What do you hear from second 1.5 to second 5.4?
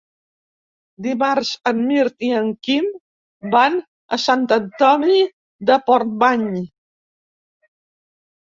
en Mirt i en Quim van a Sant Antoni